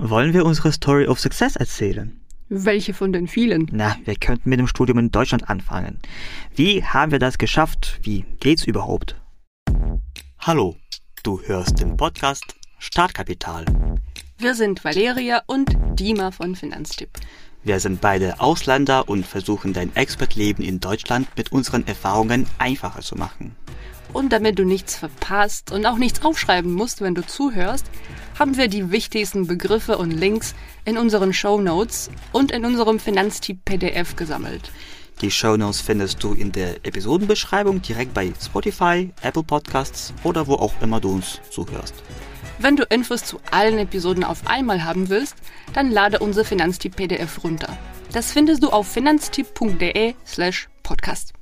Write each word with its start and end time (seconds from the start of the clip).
Wollen 0.00 0.32
wir 0.32 0.44
unsere 0.44 0.70
Story 0.70 1.08
of 1.08 1.18
Success 1.18 1.56
erzählen? 1.56 2.20
Welche 2.48 2.94
von 2.94 3.12
den 3.12 3.26
vielen? 3.26 3.66
Na, 3.72 3.96
wir 4.04 4.14
könnten 4.14 4.48
mit 4.48 4.60
dem 4.60 4.68
Studium 4.68 4.96
in 4.98 5.10
Deutschland 5.10 5.50
anfangen. 5.50 5.98
Wie 6.54 6.84
haben 6.84 7.10
wir 7.10 7.18
das 7.18 7.36
geschafft? 7.36 7.98
Wie 8.02 8.24
geht's 8.38 8.64
überhaupt? 8.64 9.16
Hallo, 10.38 10.76
du 11.24 11.42
hörst 11.42 11.80
den 11.80 11.96
Podcast 11.96 12.44
Startkapital. 12.78 13.64
Wir 14.38 14.54
sind 14.54 14.84
Valeria 14.84 15.42
und 15.46 15.76
Dima 15.98 16.30
von 16.30 16.54
Finanztipp. 16.54 17.10
Wir 17.64 17.80
sind 17.80 18.00
beide 18.00 18.38
Ausländer 18.38 19.08
und 19.08 19.26
versuchen 19.26 19.72
dein 19.72 19.94
Expertleben 19.96 20.62
in 20.64 20.78
Deutschland 20.78 21.26
mit 21.36 21.50
unseren 21.50 21.84
Erfahrungen 21.88 22.46
einfacher 22.58 23.00
zu 23.00 23.16
machen. 23.16 23.56
Und 24.12 24.32
damit 24.32 24.58
du 24.58 24.64
nichts 24.64 24.96
verpasst 24.96 25.70
und 25.70 25.86
auch 25.86 25.98
nichts 25.98 26.24
aufschreiben 26.24 26.72
musst, 26.72 27.00
wenn 27.00 27.14
du 27.14 27.26
zuhörst, 27.26 27.86
haben 28.38 28.56
wir 28.56 28.68
die 28.68 28.90
wichtigsten 28.90 29.46
Begriffe 29.46 29.98
und 29.98 30.10
Links 30.10 30.54
in 30.84 30.96
unseren 30.96 31.32
Show 31.32 31.60
Notes 31.60 32.10
und 32.32 32.50
in 32.50 32.64
unserem 32.64 32.98
Finanztipp 32.98 33.64
PDF 33.64 34.16
gesammelt. 34.16 34.70
Die 35.20 35.30
Show 35.30 35.56
Notes 35.56 35.80
findest 35.80 36.22
du 36.22 36.32
in 36.32 36.52
der 36.52 36.76
Episodenbeschreibung 36.86 37.82
direkt 37.82 38.14
bei 38.14 38.32
Spotify, 38.40 39.10
Apple 39.22 39.42
Podcasts 39.42 40.14
oder 40.22 40.46
wo 40.46 40.54
auch 40.54 40.72
immer 40.80 41.00
du 41.00 41.10
uns 41.14 41.40
zuhörst. 41.50 41.94
Wenn 42.60 42.76
du 42.76 42.84
Infos 42.84 43.24
zu 43.24 43.40
allen 43.50 43.78
Episoden 43.78 44.24
auf 44.24 44.46
einmal 44.46 44.84
haben 44.84 45.08
willst, 45.08 45.36
dann 45.74 45.90
lade 45.90 46.20
unser 46.20 46.44
Finanztipp 46.44 46.96
PDF 46.96 47.42
runter. 47.44 47.76
Das 48.12 48.32
findest 48.32 48.62
du 48.62 48.70
auf 48.70 48.88
finanztipp.de 48.88 50.14
slash 50.24 50.68
podcast. 50.82 51.37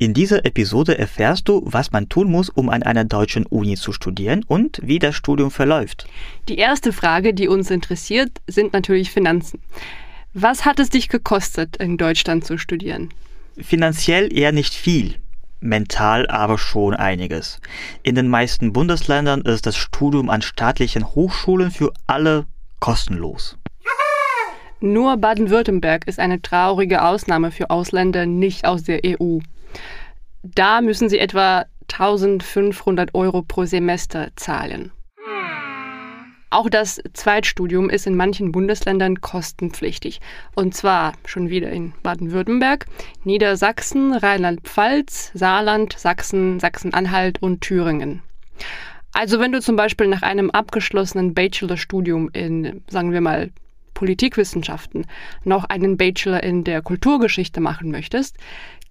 In 0.00 0.14
dieser 0.14 0.44
Episode 0.44 0.96
erfährst 0.96 1.48
du, 1.48 1.60
was 1.64 1.90
man 1.90 2.08
tun 2.08 2.30
muss, 2.30 2.48
um 2.48 2.68
an 2.68 2.84
einer 2.84 3.04
deutschen 3.04 3.44
Uni 3.46 3.76
zu 3.76 3.92
studieren 3.92 4.44
und 4.46 4.78
wie 4.80 5.00
das 5.00 5.16
Studium 5.16 5.50
verläuft. 5.50 6.06
Die 6.48 6.56
erste 6.56 6.92
Frage, 6.92 7.34
die 7.34 7.48
uns 7.48 7.68
interessiert, 7.68 8.30
sind 8.46 8.72
natürlich 8.72 9.10
Finanzen. 9.10 9.60
Was 10.34 10.64
hat 10.64 10.78
es 10.78 10.90
dich 10.90 11.08
gekostet, 11.08 11.78
in 11.78 11.96
Deutschland 11.96 12.44
zu 12.44 12.58
studieren? 12.58 13.08
Finanziell 13.60 14.32
eher 14.32 14.52
nicht 14.52 14.72
viel, 14.72 15.16
mental 15.58 16.28
aber 16.28 16.58
schon 16.58 16.94
einiges. 16.94 17.60
In 18.04 18.14
den 18.14 18.28
meisten 18.28 18.72
Bundesländern 18.72 19.40
ist 19.40 19.66
das 19.66 19.76
Studium 19.76 20.30
an 20.30 20.42
staatlichen 20.42 21.12
Hochschulen 21.16 21.72
für 21.72 21.92
alle 22.06 22.46
kostenlos. 22.78 23.58
Nur 24.78 25.16
Baden-Württemberg 25.16 26.06
ist 26.06 26.20
eine 26.20 26.40
traurige 26.40 27.02
Ausnahme 27.02 27.50
für 27.50 27.70
Ausländer 27.70 28.26
nicht 28.26 28.64
aus 28.64 28.84
der 28.84 29.00
EU. 29.04 29.40
Da 30.42 30.80
müssen 30.80 31.08
sie 31.08 31.18
etwa 31.18 31.66
1500 31.92 33.14
Euro 33.14 33.42
pro 33.42 33.64
Semester 33.64 34.28
zahlen. 34.36 34.92
Auch 36.50 36.70
das 36.70 37.02
Zweitstudium 37.12 37.90
ist 37.90 38.06
in 38.06 38.16
manchen 38.16 38.52
Bundesländern 38.52 39.20
kostenpflichtig. 39.20 40.20
Und 40.54 40.74
zwar 40.74 41.12
schon 41.26 41.50
wieder 41.50 41.70
in 41.70 41.92
Baden-Württemberg, 42.02 42.86
Niedersachsen, 43.22 44.14
Rheinland-Pfalz, 44.14 45.30
Saarland, 45.34 45.98
Sachsen, 45.98 46.58
Sachsen-Anhalt 46.58 47.42
und 47.42 47.60
Thüringen. 47.60 48.22
Also 49.12 49.40
wenn 49.40 49.52
du 49.52 49.60
zum 49.60 49.76
Beispiel 49.76 50.06
nach 50.06 50.22
einem 50.22 50.50
abgeschlossenen 50.50 51.34
Bachelorstudium 51.34 52.30
in, 52.32 52.82
sagen 52.88 53.12
wir 53.12 53.20
mal, 53.20 53.50
Politikwissenschaften 53.92 55.06
noch 55.44 55.64
einen 55.64 55.96
Bachelor 55.96 56.42
in 56.42 56.62
der 56.62 56.82
Kulturgeschichte 56.82 57.60
machen 57.60 57.90
möchtest, 57.90 58.36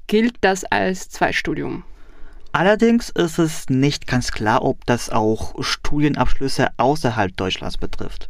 gilt 0.07 0.35
das 0.41 0.63
als 0.63 1.09
Zweitstudium. 1.09 1.83
Allerdings 2.53 3.09
ist 3.09 3.39
es 3.39 3.69
nicht 3.69 4.07
ganz 4.07 4.31
klar, 4.31 4.63
ob 4.63 4.85
das 4.85 5.09
auch 5.09 5.53
Studienabschlüsse 5.59 6.69
außerhalb 6.77 7.35
Deutschlands 7.35 7.77
betrifft. 7.77 8.27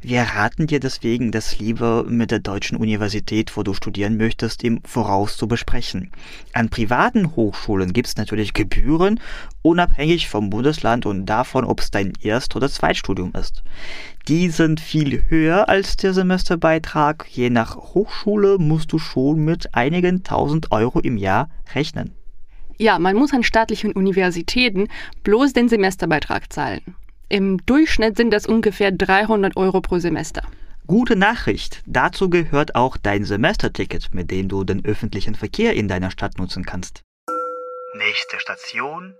Wir 0.00 0.22
raten 0.22 0.66
dir 0.66 0.80
deswegen, 0.80 1.32
das 1.32 1.58
lieber 1.58 2.04
mit 2.04 2.30
der 2.30 2.38
deutschen 2.38 2.78
Universität, 2.78 3.56
wo 3.56 3.62
du 3.62 3.74
studieren 3.74 4.16
möchtest, 4.16 4.62
im 4.64 4.80
Voraus 4.84 5.36
zu 5.36 5.48
besprechen. 5.48 6.10
An 6.52 6.70
privaten 6.70 7.34
Hochschulen 7.34 7.92
gibt 7.92 8.08
es 8.08 8.16
natürlich 8.16 8.54
Gebühren, 8.54 9.20
unabhängig 9.62 10.28
vom 10.28 10.48
Bundesland 10.48 11.04
und 11.04 11.26
davon, 11.26 11.64
ob 11.64 11.80
es 11.80 11.90
dein 11.90 12.12
Erst- 12.20 12.56
oder 12.56 12.70
Zweitstudium 12.70 13.32
ist. 13.34 13.62
Die 14.28 14.48
sind 14.48 14.80
viel 14.80 15.24
höher 15.28 15.68
als 15.68 15.96
der 15.96 16.14
Semesterbeitrag. 16.14 17.26
Je 17.28 17.50
nach 17.50 17.76
Hochschule 17.76 18.58
musst 18.58 18.92
du 18.92 18.98
schon 18.98 19.44
mit 19.44 19.74
einigen 19.74 20.22
tausend 20.22 20.72
Euro 20.72 21.00
im 21.00 21.16
Jahr 21.16 21.50
rechnen. 21.74 22.14
Ja, 22.78 22.98
man 22.98 23.16
muss 23.16 23.32
an 23.32 23.42
staatlichen 23.42 23.92
Universitäten 23.92 24.88
bloß 25.22 25.52
den 25.52 25.68
Semesterbeitrag 25.68 26.52
zahlen. 26.52 26.94
Im 27.28 27.64
Durchschnitt 27.66 28.16
sind 28.16 28.30
das 28.30 28.46
ungefähr 28.46 28.92
300 28.92 29.56
Euro 29.56 29.80
pro 29.80 29.98
Semester. 29.98 30.42
Gute 30.86 31.16
Nachricht, 31.16 31.82
dazu 31.86 32.30
gehört 32.30 32.76
auch 32.76 32.96
dein 32.96 33.24
Semesterticket, 33.24 34.14
mit 34.14 34.30
dem 34.30 34.48
du 34.48 34.62
den 34.62 34.84
öffentlichen 34.84 35.34
Verkehr 35.34 35.74
in 35.74 35.88
deiner 35.88 36.12
Stadt 36.12 36.38
nutzen 36.38 36.64
kannst. 36.64 37.02
Nächste 37.96 38.38
Station, 38.38 39.14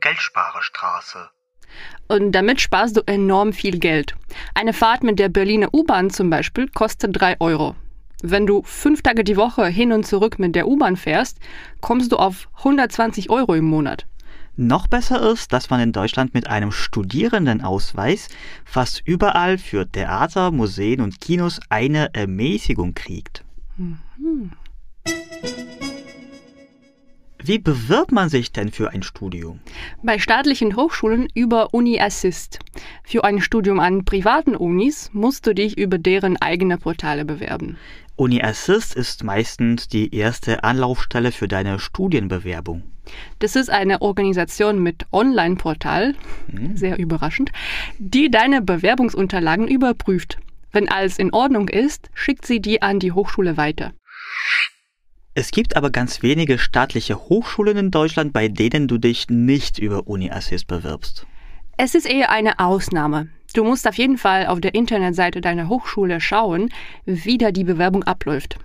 Geldsparerstraße. 0.00 1.30
Und 2.08 2.32
damit 2.32 2.60
sparst 2.60 2.96
du 2.96 3.02
enorm 3.06 3.52
viel 3.52 3.78
Geld. 3.78 4.14
Eine 4.54 4.72
Fahrt 4.72 5.02
mit 5.02 5.18
der 5.18 5.28
Berliner 5.28 5.72
U-Bahn 5.72 6.10
zum 6.10 6.28
Beispiel 6.28 6.68
kostet 6.68 7.18
3 7.18 7.40
Euro. 7.40 7.74
Wenn 8.22 8.46
du 8.46 8.62
fünf 8.64 9.02
Tage 9.02 9.22
die 9.22 9.36
Woche 9.36 9.66
hin 9.66 9.92
und 9.92 10.04
zurück 10.04 10.40
mit 10.40 10.56
der 10.56 10.66
U-Bahn 10.66 10.96
fährst, 10.96 11.38
kommst 11.80 12.10
du 12.10 12.16
auf 12.16 12.48
120 12.58 13.30
Euro 13.30 13.54
im 13.54 13.66
Monat. 13.66 14.06
Noch 14.56 14.88
besser 14.88 15.30
ist, 15.30 15.52
dass 15.52 15.70
man 15.70 15.78
in 15.78 15.92
Deutschland 15.92 16.34
mit 16.34 16.48
einem 16.48 16.72
Studierendenausweis 16.72 18.26
fast 18.64 19.02
überall 19.04 19.56
für 19.56 19.88
Theater, 19.88 20.50
Museen 20.50 21.00
und 21.00 21.20
Kinos 21.20 21.60
eine 21.68 22.12
Ermäßigung 22.12 22.94
kriegt. 22.94 23.44
Mhm. 23.76 24.50
Wie 27.48 27.58
bewirbt 27.58 28.12
man 28.12 28.28
sich 28.28 28.52
denn 28.52 28.70
für 28.70 28.90
ein 28.90 29.02
Studium? 29.02 29.60
Bei 30.02 30.18
staatlichen 30.18 30.76
Hochschulen 30.76 31.28
über 31.32 31.72
Uni 31.72 31.98
Assist. 31.98 32.58
Für 33.04 33.24
ein 33.24 33.40
Studium 33.40 33.80
an 33.80 34.04
privaten 34.04 34.54
Unis 34.54 35.08
musst 35.14 35.46
du 35.46 35.54
dich 35.54 35.78
über 35.78 35.96
deren 35.96 36.36
eigene 36.36 36.76
Portale 36.76 37.24
bewerben. 37.24 37.78
Uni 38.16 38.42
Assist 38.42 38.94
ist 38.94 39.24
meistens 39.24 39.88
die 39.88 40.14
erste 40.14 40.62
Anlaufstelle 40.62 41.32
für 41.32 41.48
deine 41.48 41.78
Studienbewerbung. 41.78 42.82
Das 43.38 43.56
ist 43.56 43.70
eine 43.70 44.02
Organisation 44.02 44.82
mit 44.82 45.06
Online-Portal, 45.10 46.16
hm. 46.50 46.76
sehr 46.76 46.98
überraschend, 46.98 47.50
die 47.98 48.30
deine 48.30 48.60
Bewerbungsunterlagen 48.60 49.66
überprüft. 49.66 50.36
Wenn 50.70 50.90
alles 50.90 51.18
in 51.18 51.32
Ordnung 51.32 51.70
ist, 51.70 52.10
schickt 52.12 52.44
sie 52.44 52.60
die 52.60 52.82
an 52.82 52.98
die 52.98 53.12
Hochschule 53.12 53.56
weiter. 53.56 53.94
Es 55.40 55.52
gibt 55.52 55.76
aber 55.76 55.90
ganz 55.90 56.24
wenige 56.24 56.58
staatliche 56.58 57.16
Hochschulen 57.16 57.76
in 57.76 57.90
Deutschland, 57.92 58.32
bei 58.32 58.48
denen 58.48 58.88
du 58.88 58.98
dich 58.98 59.28
nicht 59.30 59.78
über 59.78 60.08
Uni 60.08 60.32
Assist 60.32 60.66
bewirbst. 60.66 61.28
Es 61.76 61.94
ist 61.94 62.10
eher 62.10 62.30
eine 62.32 62.58
Ausnahme. 62.58 63.28
Du 63.54 63.62
musst 63.62 63.86
auf 63.86 63.94
jeden 63.94 64.18
Fall 64.18 64.48
auf 64.48 64.60
der 64.60 64.74
Internetseite 64.74 65.40
deiner 65.40 65.68
Hochschule 65.68 66.20
schauen, 66.20 66.70
wie 67.04 67.38
da 67.38 67.52
die 67.52 67.62
Bewerbung 67.62 68.02
abläuft. 68.02 68.58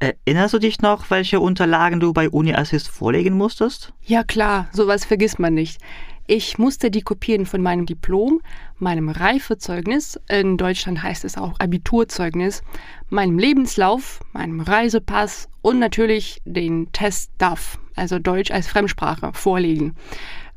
Erinnerst 0.00 0.52
du 0.52 0.58
dich 0.58 0.82
noch, 0.82 1.08
welche 1.08 1.40
Unterlagen 1.40 1.98
du 1.98 2.12
bei 2.12 2.28
Uni 2.28 2.52
Assist 2.52 2.88
vorlegen 2.88 3.32
musstest? 3.32 3.94
Ja 4.04 4.22
klar, 4.22 4.68
sowas 4.70 5.06
vergisst 5.06 5.38
man 5.38 5.54
nicht. 5.54 5.80
Ich 6.26 6.56
musste 6.56 6.90
die 6.90 7.02
Kopien 7.02 7.46
von 7.46 7.62
meinem 7.62 7.84
Diplom, 7.84 8.40
meinem 8.78 9.08
Reifezeugnis, 9.08 10.20
in 10.28 10.56
Deutschland 10.56 11.02
heißt 11.02 11.24
es 11.24 11.36
auch 11.36 11.58
Abiturzeugnis, 11.58 12.62
meinem 13.08 13.38
Lebenslauf, 13.38 14.20
meinem 14.32 14.60
Reisepass 14.60 15.48
und 15.62 15.80
natürlich 15.80 16.40
den 16.44 16.92
Test 16.92 17.32
DAF, 17.38 17.78
also 17.96 18.20
Deutsch 18.20 18.52
als 18.52 18.68
Fremdsprache, 18.68 19.32
vorlegen. 19.34 19.96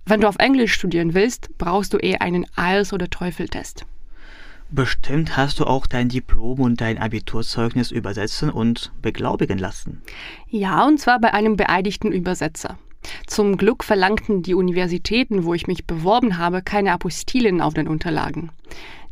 Wenn 0.05 0.21
du 0.21 0.27
auf 0.27 0.35
Englisch 0.37 0.73
studieren 0.73 1.15
willst, 1.15 1.49
brauchst 1.57 1.93
du 1.93 1.97
eher 1.97 2.21
einen 2.21 2.45
IELTS- 2.55 2.93
oder 2.93 3.09
TOEFL-Test. 3.09 3.85
Bestimmt 4.69 5.35
hast 5.35 5.59
du 5.59 5.65
auch 5.65 5.87
dein 5.87 6.09
Diplom 6.09 6.59
und 6.59 6.81
dein 6.81 6.99
Abiturzeugnis 6.99 7.91
übersetzen 7.91 8.51
und 8.51 8.91
beglaubigen 9.01 9.57
lassen. 9.57 10.01
Ja, 10.47 10.85
und 10.85 10.99
zwar 10.99 11.19
bei 11.19 11.33
einem 11.33 11.55
beeidigten 11.55 12.11
Übersetzer. 12.11 12.77
Zum 13.27 13.57
Glück 13.57 13.83
verlangten 13.83 14.41
die 14.41 14.53
Universitäten, 14.53 15.45
wo 15.45 15.53
ich 15.53 15.67
mich 15.67 15.85
beworben 15.85 16.37
habe, 16.37 16.61
keine 16.61 16.91
Apostillen 16.91 17.61
auf 17.61 17.73
den 17.73 17.87
Unterlagen. 17.87 18.51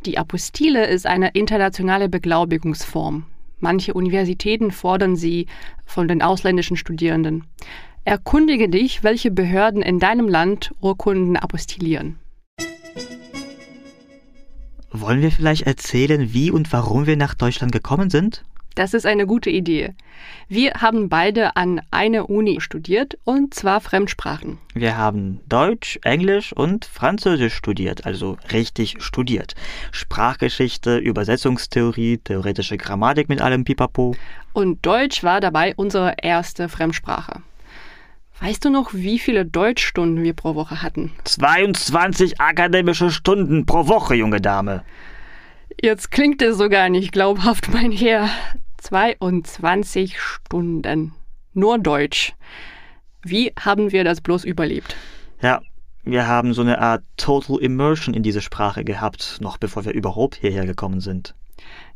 Die 0.06 0.18
Apostille 0.18 0.86
ist 0.86 1.06
eine 1.06 1.30
internationale 1.30 2.08
Beglaubigungsform. 2.08 3.24
Manche 3.58 3.94
Universitäten 3.94 4.70
fordern 4.70 5.16
sie 5.16 5.46
von 5.86 6.08
den 6.08 6.20
ausländischen 6.20 6.76
Studierenden. 6.76 7.44
Erkundige 8.04 8.68
dich, 8.68 9.02
welche 9.02 9.30
Behörden 9.30 9.80
in 9.80 9.98
deinem 9.98 10.28
Land 10.28 10.74
Urkunden 10.80 11.36
apostillieren. 11.36 12.18
Wollen 14.90 15.22
wir 15.22 15.32
vielleicht 15.32 15.62
erzählen, 15.62 16.32
wie 16.32 16.50
und 16.50 16.72
warum 16.72 17.06
wir 17.06 17.16
nach 17.16 17.34
Deutschland 17.34 17.72
gekommen 17.72 18.10
sind? 18.10 18.44
Das 18.74 18.92
ist 18.92 19.06
eine 19.06 19.26
gute 19.26 19.50
Idee. 19.50 19.94
Wir 20.48 20.72
haben 20.74 21.08
beide 21.08 21.54
an 21.56 21.80
einer 21.92 22.28
Uni 22.28 22.60
studiert 22.60 23.16
und 23.22 23.54
zwar 23.54 23.80
Fremdsprachen. 23.80 24.58
Wir 24.74 24.96
haben 24.96 25.40
Deutsch, 25.48 26.00
Englisch 26.02 26.52
und 26.52 26.84
Französisch 26.84 27.54
studiert, 27.54 28.04
also 28.04 28.36
richtig 28.52 28.96
studiert. 28.98 29.54
Sprachgeschichte, 29.92 30.98
Übersetzungstheorie, 30.98 32.18
theoretische 32.18 32.76
Grammatik 32.76 33.28
mit 33.28 33.40
allem 33.40 33.64
Pipapo. 33.64 34.16
Und 34.52 34.84
Deutsch 34.84 35.22
war 35.22 35.40
dabei 35.40 35.74
unsere 35.76 36.14
erste 36.20 36.68
Fremdsprache. 36.68 37.42
Weißt 38.40 38.64
du 38.64 38.70
noch, 38.70 38.92
wie 38.92 39.20
viele 39.20 39.46
Deutschstunden 39.46 40.24
wir 40.24 40.34
pro 40.34 40.56
Woche 40.56 40.82
hatten? 40.82 41.12
22 41.22 42.40
akademische 42.40 43.10
Stunden 43.10 43.64
pro 43.64 43.86
Woche, 43.86 44.16
junge 44.16 44.40
Dame. 44.40 44.82
Jetzt 45.80 46.10
klingt 46.10 46.42
es 46.42 46.58
sogar 46.58 46.88
nicht 46.88 47.12
glaubhaft, 47.12 47.72
mein 47.72 47.92
Herr. 47.92 48.28
22 48.84 50.20
Stunden. 50.20 51.14
Nur 51.54 51.78
Deutsch. 51.78 52.34
Wie 53.22 53.50
haben 53.58 53.92
wir 53.92 54.04
das 54.04 54.20
bloß 54.20 54.44
überlebt? 54.44 54.94
Ja, 55.40 55.62
wir 56.02 56.26
haben 56.26 56.52
so 56.52 56.60
eine 56.60 56.78
Art 56.80 57.02
Total 57.16 57.58
Immersion 57.60 58.14
in 58.14 58.22
diese 58.22 58.42
Sprache 58.42 58.84
gehabt, 58.84 59.38
noch 59.40 59.56
bevor 59.56 59.86
wir 59.86 59.94
überhaupt 59.94 60.34
hierher 60.36 60.66
gekommen 60.66 61.00
sind. 61.00 61.34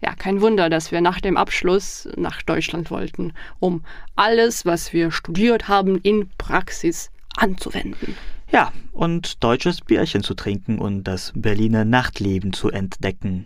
Ja, 0.01 0.15
kein 0.15 0.41
Wunder, 0.41 0.71
dass 0.71 0.91
wir 0.91 1.03
nach 1.03 1.21
dem 1.21 1.37
Abschluss 1.37 2.09
nach 2.17 2.41
Deutschland 2.41 2.91
wollten, 2.91 3.35
um 3.61 3.85
alles, 4.17 4.65
was 4.65 4.95
wir 4.95 5.11
studiert 5.11 5.69
haben, 5.69 5.99
in 5.99 6.31
Praxis 6.39 7.11
anzuwenden. 7.37 8.17
Ja, 8.51 8.73
und 8.93 9.45
deutsches 9.45 9.83
Bierchen 9.83 10.23
zu 10.23 10.33
trinken 10.33 10.79
und 10.79 11.05
das 11.05 11.35
Berliner 11.35 11.85
Nachtleben 11.85 12.55
zu 12.55 12.71
entdecken. 12.71 13.45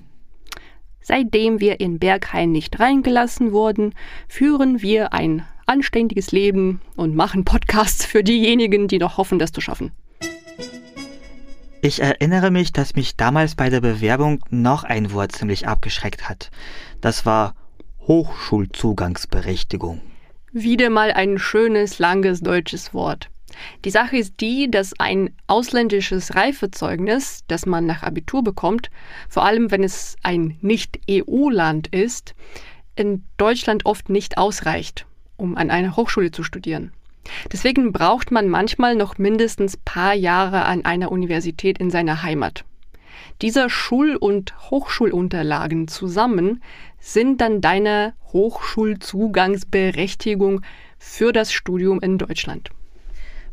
Seitdem 1.03 1.61
wir 1.61 1.81
in 1.81 1.99
Berghain 1.99 2.53
nicht 2.53 2.79
reingelassen 2.79 3.53
wurden, 3.53 3.95
führen 4.29 4.83
wir 4.83 5.13
ein 5.13 5.45
anständiges 5.67 6.33
Leben 6.33 6.81
und 6.97 7.15
machen 7.17 7.45
Podcasts 7.45 8.07
für 8.07 8.23
diejenigen, 8.23 8.89
die 8.89 8.99
noch 8.99 9.19
hoffen, 9.19 9.39
das 9.39 9.53
zu 9.53 9.61
schaffen. 9.61 9.91
Ich 11.85 12.01
erinnere 12.01 12.53
mich, 12.53 12.73
dass 12.73 12.95
mich 12.95 13.17
damals 13.17 13.57
bei 13.57 13.69
der 13.69 13.81
Bewerbung 13.81 14.39
noch 14.51 14.85
ein 14.85 15.13
Wort 15.13 15.33
ziemlich 15.33 15.67
abgeschreckt 15.67 16.29
hat. 16.29 16.53
Das 17.01 17.27
war 17.27 17.57
Hochschulzugangsberechtigung. 18.07 20.01
Wieder 20.53 20.91
mal 20.91 21.11
ein 21.11 21.39
schönes, 21.39 21.99
langes 21.99 22.41
deutsches 22.41 22.95
Wort. 22.95 23.32
Die 23.85 23.91
Sache 23.91 24.17
ist 24.17 24.41
die, 24.41 24.71
dass 24.71 24.99
ein 24.99 25.31
ausländisches 25.47 26.35
Reifezeugnis, 26.35 27.45
das 27.49 27.67
man 27.67 27.87
nach 27.87 28.03
Abitur 28.03 28.43
bekommt, 28.43 28.91
vor 29.29 29.45
allem 29.45 29.71
wenn 29.71 29.85
es 29.85 30.17
ein 30.23 30.57
Nicht-EU-Land 30.61 31.89
ist, 31.89 32.35
in 32.97 33.25
Deutschland 33.37 33.87
oft 33.87 34.09
nicht 34.09 34.39
ausreicht, 34.39 35.07
um 35.37 35.57
an 35.57 35.71
einer 35.71 35.97
Hochschule 35.97 36.31
zu 36.31 36.43
studieren. 36.43 36.93
Deswegen 37.53 37.93
braucht 37.93 38.31
man 38.31 38.49
manchmal 38.49 38.97
noch 38.97 39.19
mindestens 39.19 39.77
paar 39.77 40.15
Jahre 40.15 40.65
an 40.65 40.85
einer 40.85 41.13
Universität 41.13 41.79
in 41.79 41.91
seiner 41.91 42.23
Heimat. 42.23 42.65
Diese 43.41 43.71
Schul- 43.71 44.17
und 44.17 44.71
Hochschulunterlagen 44.71 45.89
zusammen 45.89 46.63
sind 46.99 47.41
dann 47.41 47.61
deine 47.61 48.15
Hochschulzugangsberechtigung 48.33 50.63
für 50.99 51.33
das 51.33 51.53
Studium 51.53 52.01
in 52.01 52.19
Deutschland. 52.19 52.71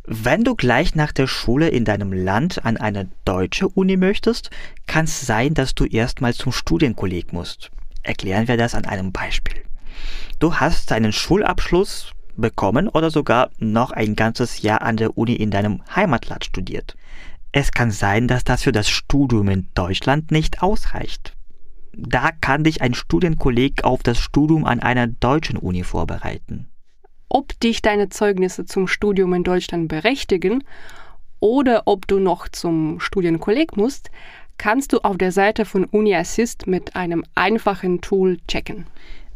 Wenn 0.05 0.43
du 0.43 0.55
gleich 0.55 0.95
nach 0.95 1.11
der 1.11 1.27
Schule 1.27 1.69
in 1.69 1.85
deinem 1.85 2.13
Land 2.13 2.65
an 2.65 2.77
eine 2.77 3.09
deutsche 3.25 3.67
Uni 3.67 3.97
möchtest, 3.97 4.49
kann 4.87 5.05
es 5.05 5.21
sein, 5.21 5.53
dass 5.53 5.75
du 5.75 5.85
erstmal 5.85 6.33
zum 6.33 6.51
Studienkolleg 6.51 7.33
musst. 7.33 7.69
Erklären 8.01 8.47
wir 8.47 8.57
das 8.57 8.75
an 8.75 8.85
einem 8.85 9.11
Beispiel. 9.11 9.61
Du 10.39 10.55
hast 10.55 10.91
deinen 10.91 11.11
Schulabschluss 11.11 12.11
bekommen 12.37 12.87
oder 12.87 13.11
sogar 13.11 13.49
noch 13.57 13.91
ein 13.91 14.15
ganzes 14.15 14.61
Jahr 14.61 14.81
an 14.81 14.97
der 14.97 15.17
Uni 15.17 15.33
in 15.33 15.51
deinem 15.51 15.83
Heimatland 15.93 16.45
studiert. 16.45 16.95
Es 17.51 17.71
kann 17.71 17.91
sein, 17.91 18.27
dass 18.27 18.43
das 18.43 18.63
für 18.63 18.71
das 18.71 18.89
Studium 18.89 19.49
in 19.49 19.67
Deutschland 19.73 20.31
nicht 20.31 20.61
ausreicht. 20.63 21.33
Da 21.93 22.31
kann 22.31 22.63
dich 22.63 22.81
ein 22.81 22.93
Studienkolleg 22.93 23.83
auf 23.83 24.01
das 24.01 24.17
Studium 24.17 24.65
an 24.65 24.79
einer 24.79 25.07
deutschen 25.07 25.57
Uni 25.57 25.83
vorbereiten 25.83 26.69
ob 27.29 27.59
dich 27.59 27.81
deine 27.81 28.09
Zeugnisse 28.09 28.65
zum 28.65 28.87
Studium 28.87 29.33
in 29.33 29.43
Deutschland 29.43 29.87
berechtigen 29.87 30.63
oder 31.39 31.83
ob 31.85 32.07
du 32.07 32.19
noch 32.19 32.49
zum 32.49 32.99
Studienkolleg 32.99 33.77
musst, 33.77 34.09
kannst 34.57 34.91
du 34.91 34.99
auf 34.99 35.17
der 35.17 35.31
Seite 35.31 35.63
von 35.63 35.85
UniAssist 35.85 36.67
mit 36.67 36.95
einem 36.95 37.23
einfachen 37.35 38.01
Tool 38.01 38.39
checken. 38.47 38.87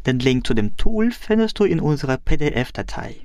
Den 0.06 0.20
Link 0.20 0.46
zu 0.46 0.54
dem 0.54 0.76
Tool 0.76 1.12
findest 1.12 1.60
du 1.60 1.64
in 1.64 1.80
unserer 1.80 2.18
PDF-Datei. 2.18 3.16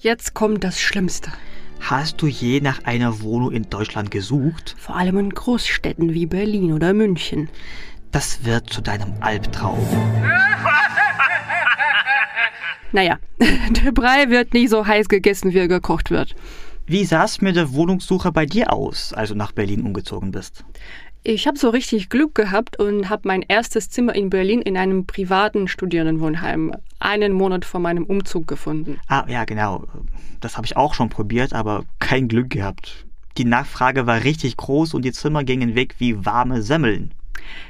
Jetzt 0.00 0.34
kommt 0.34 0.64
das 0.64 0.80
Schlimmste. 0.80 1.32
Hast 1.80 2.20
du 2.20 2.26
je 2.26 2.60
nach 2.60 2.84
einer 2.84 3.22
Wohnung 3.22 3.52
in 3.52 3.70
Deutschland 3.70 4.10
gesucht? 4.10 4.76
Vor 4.78 4.96
allem 4.96 5.18
in 5.18 5.30
Großstädten 5.30 6.12
wie 6.12 6.26
Berlin 6.26 6.72
oder 6.72 6.92
München. 6.92 7.48
Das 8.12 8.44
wird 8.44 8.70
zu 8.70 8.82
deinem 8.82 9.14
Albtraum. 9.20 9.86
Naja, 12.92 13.18
der 13.38 13.92
Brei 13.92 14.30
wird 14.30 14.54
nie 14.54 14.66
so 14.66 14.86
heiß 14.86 15.08
gegessen, 15.08 15.52
wie 15.52 15.58
er 15.58 15.68
gekocht 15.68 16.10
wird. 16.10 16.34
Wie 16.86 17.04
sah 17.04 17.24
es 17.24 17.40
mit 17.40 17.56
der 17.56 17.72
Wohnungssuche 17.72 18.32
bei 18.32 18.46
dir 18.46 18.72
aus, 18.72 19.12
als 19.12 19.28
du 19.28 19.36
nach 19.36 19.52
Berlin 19.52 19.82
umgezogen 19.82 20.32
bist? 20.32 20.64
Ich 21.22 21.46
habe 21.46 21.58
so 21.58 21.68
richtig 21.68 22.08
Glück 22.08 22.34
gehabt 22.34 22.78
und 22.78 23.10
habe 23.10 23.28
mein 23.28 23.42
erstes 23.42 23.90
Zimmer 23.90 24.14
in 24.14 24.30
Berlin 24.30 24.62
in 24.62 24.78
einem 24.78 25.04
privaten 25.04 25.68
Studierendenwohnheim 25.68 26.72
einen 26.98 27.32
Monat 27.32 27.66
vor 27.66 27.78
meinem 27.78 28.04
Umzug 28.04 28.48
gefunden. 28.48 28.98
Ah, 29.06 29.24
ja, 29.28 29.44
genau. 29.44 29.84
Das 30.40 30.56
habe 30.56 30.66
ich 30.66 30.78
auch 30.78 30.94
schon 30.94 31.10
probiert, 31.10 31.52
aber 31.52 31.84
kein 31.98 32.26
Glück 32.26 32.50
gehabt. 32.50 33.06
Die 33.36 33.44
Nachfrage 33.44 34.06
war 34.06 34.24
richtig 34.24 34.56
groß 34.56 34.94
und 34.94 35.04
die 35.04 35.12
Zimmer 35.12 35.44
gingen 35.44 35.74
weg 35.74 35.96
wie 35.98 36.24
warme 36.24 36.62
Semmeln. 36.62 37.12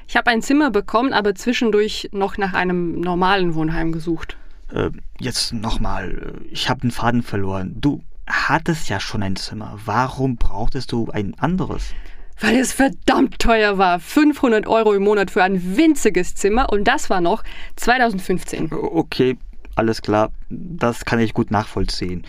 Ich 0.07 0.17
habe 0.17 0.31
ein 0.31 0.43
Zimmer 0.43 0.71
bekommen, 0.71 1.13
aber 1.13 1.35
zwischendurch 1.35 2.09
noch 2.13 2.39
nach 2.39 2.55
einem 2.55 3.01
normalen 3.01 3.55
Wohnheim 3.55 3.93
gesucht. 3.93 4.37
Äh, 4.73 4.91
jetzt 5.19 5.53
nochmal, 5.53 6.35
ich 6.51 6.69
habe 6.69 6.81
den 6.81 6.91
Faden 6.91 7.23
verloren. 7.23 7.77
Du 7.81 8.03
hattest 8.27 8.89
ja 8.89 9.01
schon 9.01 9.23
ein 9.23 9.37
Zimmer. 9.37 9.79
Warum 9.85 10.37
brauchtest 10.37 10.93
du 10.93 11.09
ein 11.11 11.35
anderes? 11.39 11.93
Weil 12.41 12.57
es 12.57 12.73
verdammt 12.73 13.39
teuer 13.39 13.77
war. 13.77 14.01
500 14.01 14.67
Euro 14.67 14.95
im 14.95 15.03
Monat 15.03 15.31
für 15.31 15.43
ein 15.43 15.77
winziges 15.77 16.35
Zimmer 16.35 16.73
und 16.73 16.85
das 16.85 17.11
war 17.11 17.21
noch 17.21 17.45
2015. 17.77 18.73
Okay, 18.73 19.37
alles 19.75 20.01
klar. 20.01 20.33
Das 20.49 21.05
kann 21.05 21.21
ich 21.21 21.35
gut 21.35 21.51
nachvollziehen. 21.51 22.25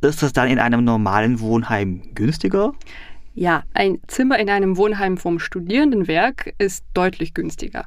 Ist 0.00 0.22
das 0.22 0.32
dann 0.32 0.48
in 0.48 0.58
einem 0.58 0.84
normalen 0.84 1.40
Wohnheim 1.40 2.02
günstiger? 2.14 2.72
Ja, 3.34 3.64
ein 3.74 3.98
Zimmer 4.06 4.38
in 4.38 4.48
einem 4.48 4.76
Wohnheim 4.76 5.18
vom 5.18 5.38
Studierendenwerk 5.38 6.54
ist 6.58 6.84
deutlich 6.94 7.34
günstiger. 7.34 7.84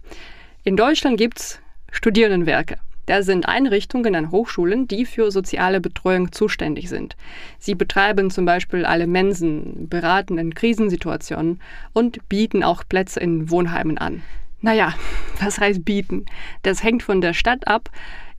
In 0.64 0.76
Deutschland 0.76 1.18
gibt 1.18 1.40
es 1.40 1.59
Studierendenwerke. 1.92 2.78
Das 3.07 3.26
sind 3.26 3.47
Einrichtungen 3.47 4.16
an 4.16 4.31
Hochschulen, 4.31 4.87
die 4.87 5.06
für 5.06 5.31
soziale 5.31 5.81
Betreuung 5.81 6.31
zuständig 6.33 6.90
sind. 6.90 7.16
Sie 7.57 7.73
betreiben 7.73 8.30
zum 8.30 8.45
Beispiel 8.45 8.85
alle 8.85 9.07
Mensen, 9.07 9.87
beraten 9.90 10.37
in 10.37 10.54
Krisensituationen 10.54 11.61
und 11.94 12.28
bieten 12.30 12.64
auch 12.64 12.83
Plätze 12.87 13.21
in 13.21 13.49
Wohnheimen 13.49 13.97
an. 13.97 14.23
Naja, 14.61 14.94
was 15.42 15.59
heißt 15.59 15.85
bieten? 15.85 16.26
Das 16.64 16.83
hängt 16.83 17.02
von 17.02 17.21
der 17.21 17.33
Stadt 17.33 17.66
ab. 17.66 17.90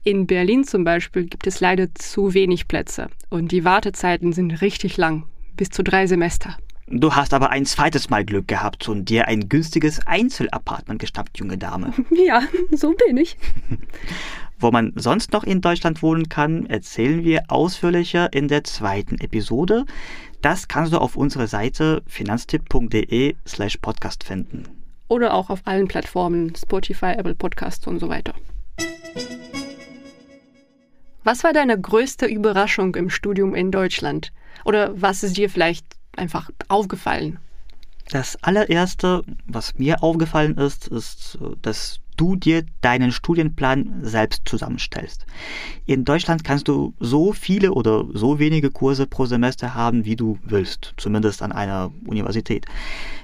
In 0.03 0.27
Berlin 0.27 0.63
zum 0.63 0.83
Beispiel 0.83 1.25
gibt 1.25 1.47
es 1.47 1.59
leider 1.59 1.93
zu 1.95 2.33
wenig 2.35 2.67
Plätze 2.67 3.09
und 3.29 3.51
die 3.51 3.65
Wartezeiten 3.65 4.33
sind 4.33 4.61
richtig 4.61 4.97
lang, 4.97 5.23
bis 5.57 5.71
zu 5.71 5.83
drei 5.83 6.05
Semester. 6.05 6.57
Du 6.91 7.13
hast 7.13 7.33
aber 7.33 7.49
ein 7.49 7.65
zweites 7.65 8.09
Mal 8.09 8.25
Glück 8.25 8.47
gehabt 8.47 8.87
und 8.87 9.09
dir 9.09 9.27
ein 9.27 9.47
günstiges 9.49 10.05
Einzelapartment 10.07 10.99
geschnappt, 10.99 11.37
junge 11.37 11.57
Dame. 11.57 11.93
Ja, 12.11 12.43
so 12.71 12.93
bin 13.07 13.17
ich. 13.17 13.37
Wo 14.61 14.71
man 14.71 14.91
sonst 14.95 15.31
noch 15.31 15.45
in 15.45 15.61
Deutschland 15.61 16.01
wohnen 16.01 16.27
kann, 16.27 16.65
erzählen 16.65 17.23
wir 17.23 17.43
ausführlicher 17.47 18.33
in 18.33 18.49
der 18.49 18.65
zweiten 18.65 19.17
Episode. 19.21 19.85
Das 20.41 20.67
kannst 20.67 20.91
du 20.91 20.97
auf 20.99 21.15
unserer 21.15 21.47
Seite 21.47 22.03
finanztipp.de 22.07 23.35
slash 23.47 23.77
podcast 23.77 24.25
finden. 24.25 24.63
Oder 25.07 25.33
auch 25.33 25.49
auf 25.49 25.61
allen 25.63 25.87
Plattformen, 25.87 26.53
Spotify, 26.55 27.13
Apple 27.17 27.35
Podcasts 27.35 27.87
und 27.87 27.99
so 27.99 28.09
weiter. 28.09 28.33
Was 31.23 31.43
war 31.45 31.53
deine 31.53 31.79
größte 31.79 32.25
Überraschung 32.25 32.95
im 32.95 33.09
Studium 33.09 33.55
in 33.55 33.71
Deutschland? 33.71 34.33
Oder 34.65 35.01
was 35.01 35.23
ist 35.23 35.37
dir 35.37 35.49
vielleicht 35.49 35.85
einfach 36.17 36.49
aufgefallen? 36.67 37.39
Das 38.11 38.41
allererste, 38.43 39.23
was 39.45 39.77
mir 39.77 40.03
aufgefallen 40.03 40.57
ist, 40.57 40.87
ist, 40.87 41.37
dass 41.61 41.99
du 42.19 42.35
dir 42.35 42.65
deinen 42.81 43.11
Studienplan 43.11 43.99
selbst 44.01 44.41
zusammenstellst. 44.45 45.25
In 45.85 46.03
Deutschland 46.03 46.43
kannst 46.43 46.67
du 46.67 46.93
so 46.99 47.31
viele 47.31 47.71
oder 47.71 48.05
so 48.13 48.39
wenige 48.39 48.71
Kurse 48.71 49.07
pro 49.07 49.25
Semester 49.25 49.73
haben, 49.73 50.03
wie 50.05 50.15
du 50.15 50.37
willst, 50.43 50.93
zumindest 50.97 51.41
an 51.41 51.51
einer 51.51 51.91
Universität. 52.05 52.65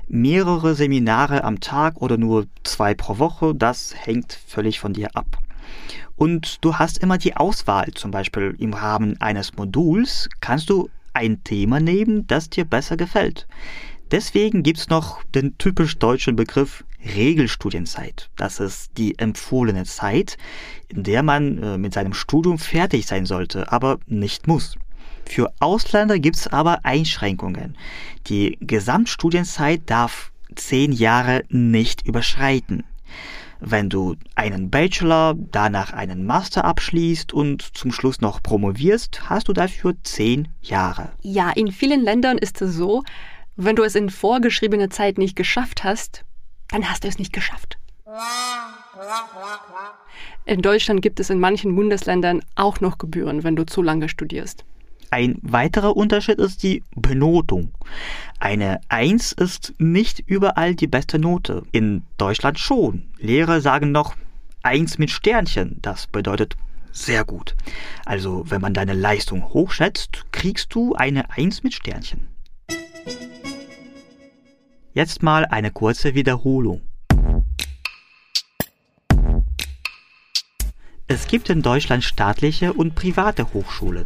Mehrere 0.08 0.76
Seminare 0.76 1.44
am 1.44 1.60
Tag 1.60 2.02
oder 2.02 2.18
nur 2.18 2.46
zwei 2.64 2.94
pro 2.94 3.20
Woche, 3.20 3.54
das 3.54 3.94
hängt 3.98 4.40
völlig 4.48 4.80
von 4.80 4.94
dir 4.94 5.10
ab. 5.16 5.40
Und 6.16 6.64
du 6.64 6.76
hast 6.76 7.00
immer 7.00 7.18
die 7.18 7.36
Auswahl, 7.36 7.92
zum 7.96 8.12
Beispiel 8.12 8.56
im 8.60 8.74
Rahmen 8.74 9.20
eines 9.20 9.58
Moduls 9.58 10.30
kannst 10.40 10.70
du 10.70 10.90
ein 11.14 11.44
Thema 11.44 11.80
nehmen, 11.80 12.28
das 12.28 12.50
dir 12.50 12.66
besser 12.66 12.96
gefällt. 12.98 13.48
Deswegen 14.16 14.64
gibt's 14.64 14.88
noch 14.88 15.22
den 15.26 15.58
typisch 15.58 15.98
deutschen 15.98 16.38
Begriff 16.38 16.86
Regelstudienzeit. 17.18 18.30
Das 18.38 18.62
ist 18.62 18.98
die 18.98 19.20
empfohlene 19.20 19.84
Zeit, 19.84 20.38
in 20.88 21.04
der 21.04 21.22
man 21.22 21.62
äh, 21.62 21.78
mit 21.78 21.94
seinem 21.94 22.14
Studium 22.14 22.58
fertig 22.58 23.08
sein 23.08 23.26
sollte, 23.26 23.74
aber 23.74 24.00
nicht 24.08 24.48
muss. 24.48 24.78
Für 25.26 25.52
Ausländer 25.60 26.18
gibt's 26.18 26.48
aber 26.48 26.86
Einschränkungen. 26.86 27.76
Die 28.28 28.58
Gesamtstudienzeit 28.62 29.82
darf 29.88 30.32
zehn 30.56 30.94
Jahre 30.94 31.44
nicht 31.50 32.08
überschreiten. 32.08 32.86
Wenn 33.60 33.90
du 33.90 34.16
einen 34.36 34.70
Bachelor, 34.70 35.36
danach 35.52 35.92
einen 35.92 36.26
Master 36.26 36.64
abschließt 36.64 37.34
und 37.34 37.62
zum 37.62 37.92
Schluss 37.92 38.22
noch 38.22 38.42
promovierst, 38.42 39.30
hast 39.30 39.50
du 39.50 39.54
dafür 39.54 39.96
zehn 40.04 40.48
Jahre. 40.62 41.12
Ja, 41.22 41.52
in 41.52 41.74
vielen 41.74 42.02
Ländern 42.02 42.38
ist 42.38 42.62
es 42.62 42.76
so, 42.76 43.04
wenn 43.56 43.76
du 43.76 43.84
es 43.84 43.96
in 43.96 44.10
vorgeschriebener 44.10 44.90
Zeit 44.90 45.18
nicht 45.18 45.36
geschafft 45.36 45.84
hast, 45.84 46.26
dann 46.70 46.90
hast 46.90 47.04
du 47.04 47.08
es 47.08 47.20
nicht 47.20 47.34
geschafft. 47.34 47.78
In 50.46 50.62
Deutschland 50.62 51.02
gibt 51.02 51.20
es 51.20 51.30
in 51.30 51.40
manchen 51.40 51.76
Bundesländern 51.76 52.42
auch 52.56 52.80
noch 52.80 52.98
Gebühren, 52.98 53.44
wenn 53.44 53.56
du 53.56 53.66
zu 53.66 53.82
lange 53.82 54.10
studierst. 54.10 54.66
Ein 55.12 55.38
weiterer 55.42 55.96
Unterschied 55.96 56.40
ist 56.40 56.64
die 56.64 56.84
Benotung. 56.96 57.72
Eine 58.40 58.82
1 58.90 59.34
ist 59.34 59.74
nicht 59.78 60.20
überall 60.20 60.76
die 60.76 60.88
beste 60.88 61.20
Note. 61.20 61.64
In 61.72 62.04
Deutschland 62.18 62.60
schon. 62.60 63.04
Lehrer 63.18 63.62
sagen 63.62 63.92
noch 63.92 64.16
1 64.64 64.98
mit 64.98 65.12
Sternchen. 65.12 65.80
Das 65.82 66.08
bedeutet 66.08 66.58
sehr 66.92 67.24
gut. 67.24 67.56
Also 68.06 68.44
wenn 68.50 68.62
man 68.62 68.74
deine 68.74 68.94
Leistung 68.94 69.54
hochschätzt, 69.54 70.26
kriegst 70.32 70.74
du 70.74 70.96
eine 70.96 71.30
1 71.32 71.64
mit 71.64 71.74
Sternchen. 71.74 72.35
Jetzt 74.96 75.22
mal 75.22 75.44
eine 75.44 75.72
kurze 75.72 76.16
Wiederholung. 76.16 76.80
Es 81.10 81.28
gibt 81.28 81.50
in 81.50 81.62
Deutschland 81.62 82.02
staatliche 82.02 82.72
und 82.72 82.96
private 82.96 83.54
Hochschulen. 83.54 84.06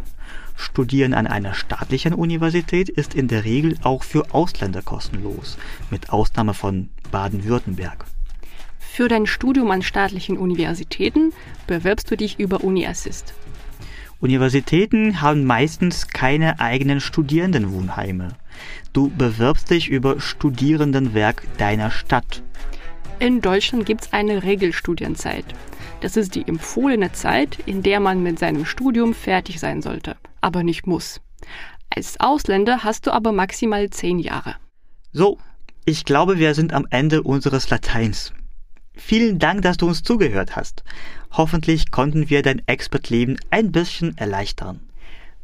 Studieren 0.55 1.13
an 1.13 1.27
einer 1.27 1.53
staatlichen 1.53 2.15
Universität 2.15 2.89
ist 2.89 3.13
in 3.13 3.27
der 3.27 3.45
Regel 3.45 3.77
auch 3.83 4.01
für 4.01 4.33
Ausländer 4.33 4.81
kostenlos, 4.81 5.59
mit 5.91 6.09
Ausnahme 6.09 6.55
von 6.55 6.89
Baden-Württemberg. 7.11 8.05
Für 8.79 9.07
dein 9.07 9.27
Studium 9.27 9.69
an 9.69 9.83
staatlichen 9.83 10.39
Universitäten 10.39 11.33
bewirbst 11.67 12.09
du 12.09 12.17
dich 12.17 12.39
über 12.39 12.63
UniAssist. 12.63 13.35
Universitäten 14.21 15.21
haben 15.21 15.45
meistens 15.45 16.09
keine 16.09 16.59
eigenen 16.59 16.99
Studierendenwohnheime. 16.99 18.29
Du 18.91 19.09
bewirbst 19.09 19.69
dich 19.69 19.87
über 19.87 20.19
Studierendenwerk 20.19 21.43
deiner 21.57 21.89
Stadt. 21.89 22.43
In 23.19 23.39
Deutschland 23.39 23.85
gibt 23.85 24.01
es 24.01 24.13
eine 24.13 24.43
Regelstudienzeit. 24.43 25.45
Das 26.01 26.17
ist 26.17 26.35
die 26.35 26.45
empfohlene 26.47 27.13
Zeit, 27.13 27.59
in 27.65 27.81
der 27.81 28.01
man 28.01 28.21
mit 28.21 28.39
seinem 28.39 28.65
Studium 28.65 29.13
fertig 29.13 29.59
sein 29.59 29.81
sollte, 29.81 30.17
aber 30.41 30.63
nicht 30.63 30.85
muss. 30.85 31.21
Als 31.89 32.19
Ausländer 32.19 32.83
hast 32.83 33.07
du 33.07 33.11
aber 33.11 33.31
maximal 33.31 33.89
zehn 33.89 34.19
Jahre. 34.19 34.55
So, 35.13 35.37
ich 35.85 36.03
glaube, 36.03 36.37
wir 36.39 36.53
sind 36.55 36.73
am 36.73 36.85
Ende 36.89 37.23
unseres 37.23 37.69
Lateins. 37.69 38.33
Vielen 38.93 39.39
Dank, 39.39 39.61
dass 39.61 39.77
du 39.77 39.87
uns 39.87 40.03
zugehört 40.03 40.55
hast. 40.55 40.83
Hoffentlich 41.31 41.91
konnten 41.91 42.29
wir 42.29 42.41
dein 42.41 42.61
Expertleben 42.67 43.37
ein 43.49 43.71
bisschen 43.71 44.17
erleichtern. 44.17 44.81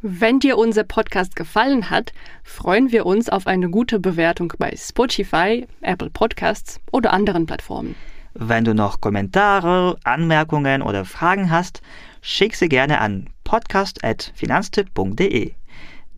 Wenn 0.02 0.40
dir 0.40 0.58
unser 0.58 0.84
Podcast 0.84 1.36
gefallen 1.36 1.90
hat, 1.90 2.14
freuen 2.44 2.92
wir 2.92 3.08
uns 3.08 3.28
auf 3.28 3.48
eine 3.48 3.70
gute 3.70 4.00
Bewertung 4.00 4.54
bei 4.60 4.72
Spotify, 4.78 5.66
Apple 5.82 6.12
Podcasts 6.12 6.80
oder 6.92 7.12
anderen 7.12 7.48
Plattformen. 7.48 7.96
Wenn 8.36 8.66
du 8.66 8.75
noch 8.75 9.02
Kommentare, 9.02 9.98
Anmerkungen 10.04 10.84
oder 10.84 11.06
Fragen 11.06 11.50
hast, 11.50 11.82
schick 12.22 12.56
sie 12.56 12.70
gerne 12.70 13.00
an 13.00 13.30
podcast.finanztipp.de. 13.46 15.54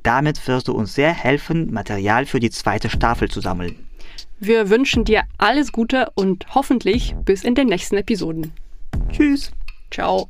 Damit 0.03 0.47
wirst 0.47 0.67
du 0.67 0.73
uns 0.73 0.93
sehr 0.93 1.13
helfen, 1.13 1.71
Material 1.71 2.25
für 2.25 2.41
die 2.41 2.49
zweite 2.49 2.89
Staffel 2.89 3.29
zu 3.29 3.39
sammeln. 3.39 3.86
Wir 4.39 4.69
wünschen 4.69 5.03
dir 5.03 5.23
alles 5.37 5.71
Gute 5.71 6.11
und 6.15 6.45
hoffentlich 6.53 7.15
bis 7.25 7.43
in 7.43 7.55
den 7.55 7.67
nächsten 7.67 7.97
Episoden. 7.97 8.53
Tschüss. 9.11 9.51
Ciao. 9.89 10.29